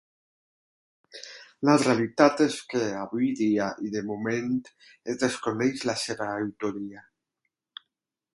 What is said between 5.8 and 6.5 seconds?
la seva